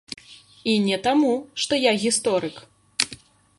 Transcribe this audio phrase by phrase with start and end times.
[0.71, 1.29] І не таму,
[1.65, 2.55] што я гісторык.